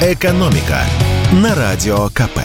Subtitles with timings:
[0.00, 0.78] «Экономика»
[1.42, 2.38] на Радио КП.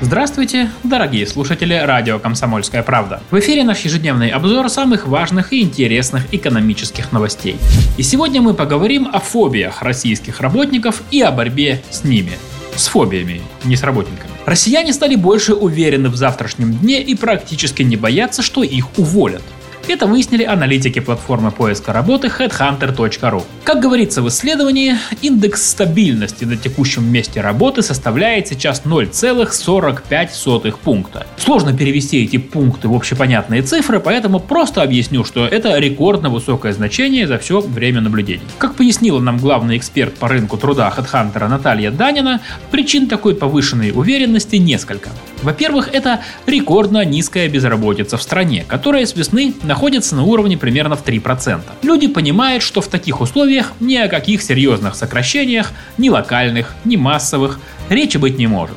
[0.00, 3.22] Здравствуйте, дорогие слушатели радио «Комсомольская правда».
[3.30, 7.56] В эфире наш ежедневный обзор самых важных и интересных экономических новостей.
[7.98, 12.32] И сегодня мы поговорим о фобиях российских работников и о борьбе с ними.
[12.74, 14.32] С фобиями, не с работниками.
[14.44, 19.42] Россияне стали больше уверены в завтрашнем дне и практически не боятся, что их уволят–
[19.88, 23.44] это выяснили аналитики платформы поиска работы headhunter.ru.
[23.64, 31.26] Как говорится в исследовании, индекс стабильности на текущем месте работы составляет сейчас 0,45 пункта.
[31.36, 37.26] Сложно перевести эти пункты в общепонятные цифры, поэтому просто объясню, что это рекордно высокое значение
[37.26, 38.42] за все время наблюдений.
[38.58, 44.56] Как пояснила нам главный эксперт по рынку труда HeadHunter Наталья Данина, причин такой повышенной уверенности
[44.56, 45.10] несколько.
[45.42, 51.04] Во-первых, это рекордно низкая безработица в стране, которая с весны находится на уровне примерно в
[51.04, 51.60] 3%.
[51.82, 57.58] Люди понимают, что в таких условиях ни о каких серьезных сокращениях, ни локальных, ни массовых,
[57.88, 58.76] речи быть не может.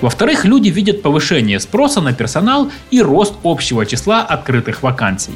[0.00, 5.34] Во-вторых, люди видят повышение спроса на персонал и рост общего числа открытых вакансий.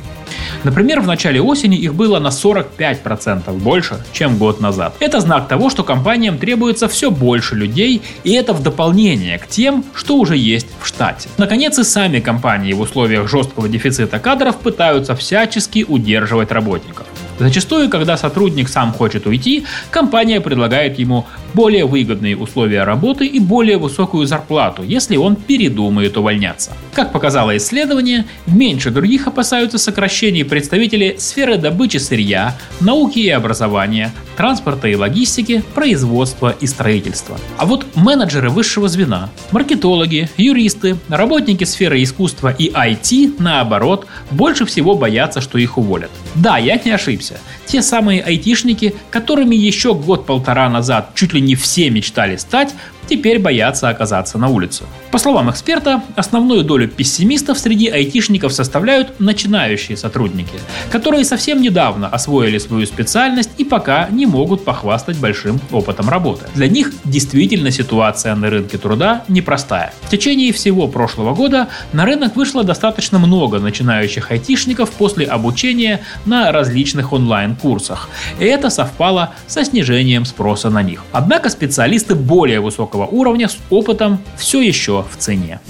[0.64, 4.94] Например, в начале осени их было на 45% больше, чем год назад.
[4.98, 9.84] Это знак того, что компаниям требуется все больше людей, и это в дополнение к тем,
[9.94, 11.28] что уже есть в штате.
[11.36, 17.06] Наконец, и сами компании в условиях жесткого дефицита кадров пытаются всячески удерживать работников.
[17.38, 23.78] Зачастую, когда сотрудник сам хочет уйти, компания предлагает ему более выгодные условия работы и более
[23.78, 26.72] высокую зарплату, если он передумает увольняться.
[26.92, 34.88] Как показало исследование, меньше других опасаются сокращений представители сферы добычи сырья, науки и образования, транспорта
[34.88, 37.38] и логистики, производства и строительства.
[37.56, 44.94] А вот менеджеры высшего звена, маркетологи, юристы, работники сферы искусства и IT, наоборот, больше всего
[44.96, 46.10] боятся, что их уволят.
[46.34, 47.38] Да, я не ошибся.
[47.74, 52.72] Те самые айтишники, которыми еще год-полтора назад чуть ли не все мечтали стать,
[53.08, 54.84] теперь боятся оказаться на улице.
[55.10, 60.58] По словам эксперта, основную долю пессимистов среди айтишников составляют начинающие сотрудники,
[60.90, 66.46] которые совсем недавно освоили свою специальность и пока не могут похвастать большим опытом работы.
[66.54, 69.92] Для них действительно ситуация на рынке труда непростая.
[70.02, 76.52] В течение всего прошлого года на рынок вышло достаточно много начинающих айтишников после обучения на
[76.52, 78.08] различных онлайн-курсах,
[78.38, 81.02] и это совпало со снижением спроса на них.
[81.12, 85.60] Однако специалисты более высокого высокого уровня с опытом все еще в цене.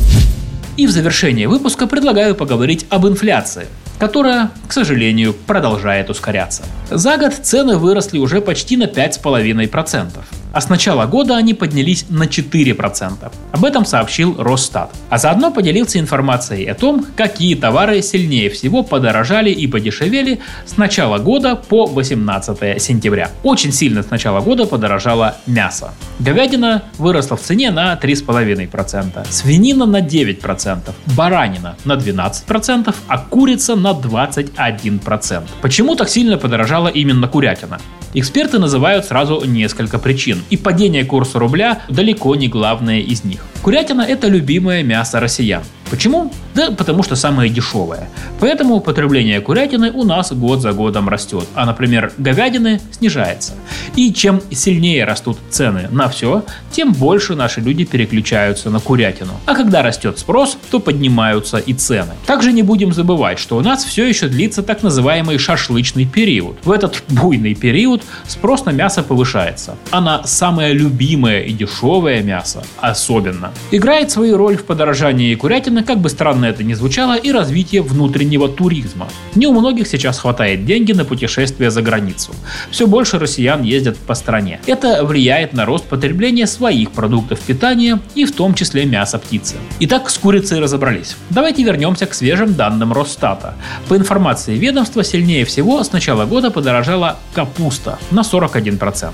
[0.77, 6.65] И в завершение выпуска предлагаю поговорить об инфляции– которая, к сожалению, продолжает ускоряться.
[6.91, 10.09] За год цены выросли уже почти на 5,5%
[10.55, 13.33] а с начала года они поднялись на 4%.
[13.53, 14.91] Об этом сообщил Росстат.
[15.11, 21.19] А заодно поделился информацией о том, какие товары сильнее всего подорожали и подешевели с начала
[21.19, 23.31] года по 18 сентября.
[23.43, 25.93] Очень сильно с начала года подорожало мясо.
[26.21, 33.91] Говядина выросла в цене на 3,5%, свинина на 9%, баранина на 12%, а курица на
[33.91, 35.43] 21%.
[35.61, 37.81] Почему так сильно подорожала именно курятина?
[38.15, 43.45] Эксперты называют сразу несколько причин, и падение курса рубля далеко не главное из них.
[43.65, 45.63] Курятина– это любимое мясо россиян.
[45.91, 46.31] Почему?
[46.55, 48.09] Да потому что самое дешевое.
[48.41, 53.55] Поэтому потребление курятины у нас год за годом растет, а, например, говядины снижается.
[53.97, 59.33] И чем сильнее растут цены на все, тем больше наши люди переключаются на курятину.
[59.47, 62.13] А когда растет спрос, то поднимаются и цены.
[62.27, 66.59] Также не будем забывать, что у нас все еще длится так называемый шашлычный период.
[66.65, 72.63] В этот буйный период спрос на мясо повышается, а на самое любимое и дешевое мясо
[72.81, 73.54] особенно.
[73.71, 78.49] Играет свою роль в подорожании курятины как бы странно это ни звучало, и развитие внутреннего
[78.49, 79.09] туризма.
[79.35, 82.33] Не у многих сейчас хватает деньги на путешествия за границу.
[82.71, 84.61] Все больше россиян ездят по стране.
[84.67, 89.57] Это влияет на рост потребления своих продуктов питания и в том числе мяса птицы.
[89.81, 91.17] Итак, с курицей разобрались.
[91.31, 93.55] Давайте вернемся к свежим данным Росстата.
[93.89, 99.11] По информации ведомства, сильнее всего с начала года подорожала капуста на 41%,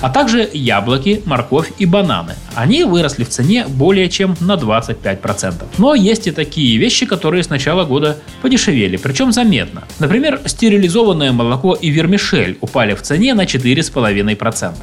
[0.00, 2.34] а также яблоки, морковь и бананы.
[2.54, 5.64] Они выросли в цене более чем на 25%.
[5.78, 9.84] Но есть и такие вещи, которые с начала года подешевели, причем заметно.
[10.00, 14.74] Например, стерилизованное молоко и вермишель упали в цене на 4,5%.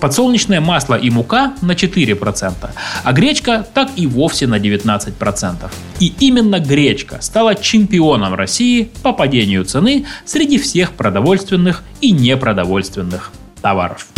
[0.00, 2.70] Подсолнечное масло и мука на 4%,
[3.04, 5.70] а гречка так и вовсе на 19%.
[6.00, 13.30] И именно гречка стала чемпионом России по падению цены среди всех продовольственных и непродовольственных
[13.62, 14.08] товаров.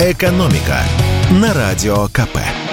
[0.00, 0.80] Экономика
[1.34, 2.63] на радио КП.